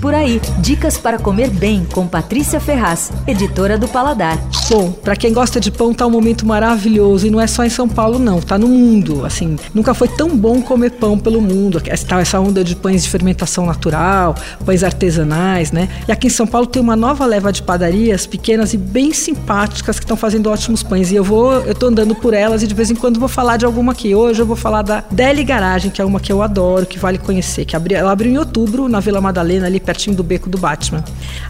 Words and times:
Por 0.00 0.14
aí, 0.14 0.40
dicas 0.60 0.96
para 0.96 1.18
comer 1.18 1.50
bem 1.50 1.84
com 1.84 2.06
Patrícia 2.06 2.60
Ferraz, 2.60 3.10
editora 3.26 3.76
do 3.76 3.88
Paladar. 3.88 4.38
Bom, 4.70 4.92
para 4.92 5.16
quem 5.16 5.32
gosta 5.32 5.58
de 5.58 5.72
pão, 5.72 5.92
tá 5.92 6.06
um 6.06 6.10
momento 6.10 6.46
maravilhoso 6.46 7.26
e 7.26 7.30
não 7.30 7.40
é 7.40 7.48
só 7.48 7.64
em 7.64 7.70
São 7.70 7.88
Paulo 7.88 8.16
não, 8.16 8.40
tá 8.40 8.56
no 8.56 8.68
mundo. 8.68 9.26
Assim, 9.26 9.56
nunca 9.74 9.94
foi 9.94 10.06
tão 10.06 10.36
bom 10.36 10.62
comer 10.62 10.92
pão 10.92 11.18
pelo 11.18 11.40
mundo. 11.40 11.82
Essa, 11.86 12.20
essa 12.20 12.38
onda 12.38 12.62
de 12.62 12.76
pães 12.76 13.02
de 13.02 13.08
fermentação 13.08 13.66
natural, 13.66 14.36
pães 14.64 14.84
artesanais, 14.84 15.72
né? 15.72 15.88
E 16.06 16.12
aqui 16.12 16.28
em 16.28 16.30
São 16.30 16.46
Paulo 16.46 16.66
tem 16.66 16.80
uma 16.80 16.94
nova 16.94 17.26
leva 17.26 17.52
de 17.52 17.62
padarias 17.62 18.24
pequenas 18.24 18.74
e 18.74 18.76
bem 18.76 19.12
simpáticas 19.12 19.98
que 19.98 20.04
estão 20.04 20.16
fazendo 20.16 20.48
ótimos 20.48 20.82
pães. 20.82 21.10
E 21.10 21.16
eu 21.16 21.24
vou, 21.24 21.54
eu 21.62 21.74
tô 21.74 21.86
andando 21.86 22.14
por 22.14 22.34
elas 22.34 22.62
e 22.62 22.68
de 22.68 22.74
vez 22.74 22.88
em 22.88 22.94
quando 22.94 23.18
vou 23.18 23.28
falar 23.28 23.56
de 23.56 23.64
alguma 23.64 23.92
aqui. 23.92 24.14
Hoje 24.14 24.40
eu 24.40 24.46
vou 24.46 24.56
falar 24.56 24.82
da 24.82 25.02
Deli 25.10 25.42
Garagem, 25.42 25.90
que 25.90 26.00
é 26.00 26.04
uma 26.04 26.20
que 26.20 26.32
eu 26.32 26.40
adoro, 26.40 26.86
que 26.86 26.98
vale 27.00 27.18
conhecer, 27.18 27.64
que 27.64 27.74
abriu, 27.74 27.98
ela 27.98 28.12
abriu 28.12 28.30
em 28.30 28.38
outubro 28.38 28.88
na 28.88 29.00
Vila 29.00 29.20
Madalena, 29.20 29.66
ali 29.66 29.80
pertinho 29.88 30.14
do 30.14 30.22
beco 30.22 30.50
do 30.50 30.58
Batman. 30.58 31.02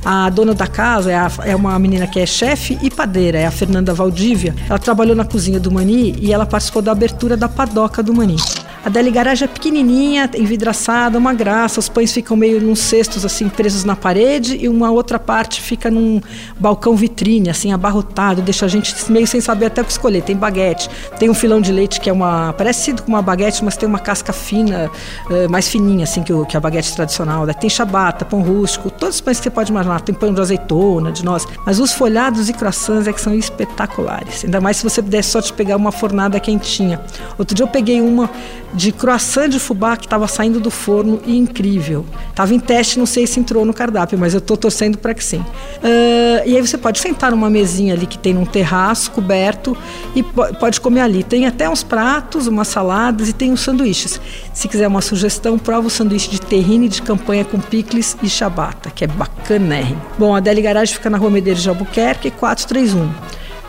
A 0.04 0.30
dona 0.30 0.54
da 0.54 0.68
casa 0.68 1.10
é, 1.10 1.16
a, 1.16 1.30
é 1.44 1.56
uma 1.56 1.76
menina 1.76 2.06
que 2.06 2.20
é 2.20 2.24
chefe 2.24 2.78
e 2.80 2.88
padeira, 2.88 3.36
é 3.36 3.44
a 3.44 3.50
Fernanda 3.50 3.92
Valdívia. 3.92 4.54
Ela 4.68 4.78
trabalhou 4.78 5.16
na 5.16 5.24
cozinha 5.24 5.58
do 5.58 5.72
Mani 5.72 6.14
e 6.20 6.32
ela 6.32 6.46
participou 6.46 6.80
da 6.80 6.92
abertura 6.92 7.36
da 7.36 7.48
padoca 7.48 8.00
do 8.00 8.14
Mani. 8.14 8.36
A 8.84 8.88
Deli 8.88 9.10
Garage 9.10 9.44
é 9.44 9.48
pequenininha, 9.48 10.30
envidraçada, 10.36 11.18
uma 11.18 11.34
graça. 11.34 11.80
Os 11.80 11.88
pães 11.88 12.12
ficam 12.12 12.36
meio 12.36 12.60
nos 12.60 12.78
cestos 12.78 13.24
assim 13.24 13.48
presos 13.48 13.84
na 13.84 13.96
parede 13.96 14.56
e 14.56 14.68
uma 14.68 14.90
outra 14.90 15.18
parte 15.18 15.60
fica 15.60 15.90
num 15.90 16.20
balcão 16.58 16.94
vitrine, 16.94 17.50
assim 17.50 17.72
abarrotado, 17.72 18.40
deixa 18.40 18.66
a 18.66 18.68
gente 18.68 18.94
meio 19.10 19.26
sem 19.26 19.40
saber 19.40 19.66
até 19.66 19.82
o 19.82 19.84
que 19.84 19.90
escolher. 19.90 20.22
Tem 20.22 20.36
baguete, 20.36 20.88
tem 21.18 21.28
um 21.28 21.34
filão 21.34 21.60
de 21.60 21.72
leite 21.72 22.00
que 22.00 22.08
é 22.08 22.12
uma 22.12 22.52
parecido 22.52 23.02
com 23.02 23.08
uma 23.08 23.20
baguete, 23.20 23.64
mas 23.64 23.76
tem 23.76 23.88
uma 23.88 23.98
casca 23.98 24.32
fina, 24.32 24.90
uh, 25.28 25.50
mais 25.50 25.68
fininha 25.68 26.04
assim 26.04 26.22
que, 26.22 26.32
o, 26.32 26.46
que 26.46 26.56
a 26.56 26.60
baguete 26.60 26.94
tradicional. 26.94 27.46
Tem 27.54 27.68
chabata, 27.68 28.24
pão 28.24 28.42
rústico, 28.42 28.90
todos 28.90 29.16
os 29.16 29.20
pães 29.20 29.38
que 29.38 29.44
você 29.44 29.50
pode 29.50 29.70
imaginar. 29.70 30.00
Tem 30.02 30.14
pão 30.14 30.32
de 30.32 30.40
azeitona, 30.40 31.10
de 31.10 31.24
noz, 31.24 31.46
mas 31.66 31.80
os 31.80 31.92
folhados 31.92 32.48
e 32.48 32.52
croissants 32.52 33.08
é 33.08 33.12
que 33.12 33.20
são 33.20 33.34
espetaculares. 33.34 34.44
Ainda 34.44 34.60
mais 34.60 34.76
se 34.76 34.84
você 34.84 35.02
pudesse 35.02 35.30
só 35.30 35.42
te 35.42 35.52
pegar 35.52 35.76
uma 35.76 35.90
fornada 35.90 36.38
quentinha. 36.38 37.00
Outro 37.36 37.54
dia 37.54 37.64
eu 37.64 37.68
peguei 37.68 38.00
uma 38.00 38.30
de 38.72 38.92
croissant 38.92 39.48
de 39.48 39.58
fubá 39.58 39.96
que 39.96 40.06
estava 40.06 40.28
saindo 40.28 40.60
do 40.60 40.70
forno 40.70 41.20
e 41.26 41.36
incrível. 41.36 42.04
Estava 42.30 42.54
em 42.54 42.60
teste, 42.60 42.98
não 42.98 43.06
sei 43.06 43.26
se 43.26 43.40
entrou 43.40 43.64
no 43.64 43.72
cardápio, 43.72 44.18
mas 44.18 44.34
eu 44.34 44.38
estou 44.38 44.56
torcendo 44.56 44.98
para 44.98 45.14
que 45.14 45.24
sim. 45.24 45.38
Uh, 45.38 46.46
e 46.46 46.56
aí 46.56 46.60
você 46.60 46.76
pode 46.76 46.98
sentar 46.98 47.30
numa 47.30 47.48
mesinha 47.48 47.94
ali 47.94 48.06
que 48.06 48.18
tem 48.18 48.34
num 48.34 48.44
terraço 48.44 49.10
coberto 49.10 49.76
e 50.14 50.22
pode 50.22 50.80
comer 50.80 51.00
ali. 51.00 51.22
Tem 51.22 51.46
até 51.46 51.68
uns 51.68 51.82
pratos, 51.82 52.46
umas 52.46 52.68
saladas 52.68 53.28
e 53.28 53.32
tem 53.32 53.52
uns 53.52 53.60
sanduíches. 53.60 54.20
Se 54.52 54.68
quiser 54.68 54.86
uma 54.86 55.00
sugestão, 55.00 55.58
prova 55.58 55.86
o 55.86 55.90
sanduíche 55.90 56.30
de 56.30 56.40
terrine 56.40 56.88
de 56.88 57.00
campanha 57.02 57.44
com 57.44 57.58
picles 57.58 58.16
e 58.22 58.28
chabata, 58.28 58.90
que 58.90 59.04
é 59.04 59.06
bacanérrimo. 59.06 60.00
Bom, 60.18 60.34
a 60.34 60.40
Deli 60.40 60.62
Garage 60.62 60.94
fica 60.94 61.08
na 61.08 61.18
Rua 61.18 61.30
Medeiros 61.30 61.62
de 61.62 61.68
Albuquerque, 61.68 62.30
431. 62.30 63.08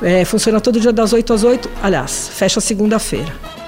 É, 0.02 0.24
funciona 0.24 0.62
todo 0.62 0.80
dia 0.80 0.94
das 0.94 1.12
8 1.12 1.34
às 1.34 1.44
8, 1.44 1.70
aliás, 1.84 2.30
fecha 2.34 2.62
segunda-feira. 2.62 3.59